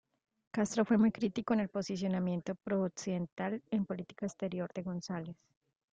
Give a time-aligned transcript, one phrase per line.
[0.51, 5.35] Castro fue muy crítico con el posicionamiento pro-occidental en política exterior de González.